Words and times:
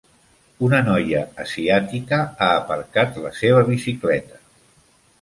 Una 0.67 0.79
noia 0.87 1.21
asiàtica 1.43 2.21
ha 2.25 2.49
aparcat 2.63 3.23
la 3.27 3.35
seva 3.45 3.63
bicicleta 3.73 4.47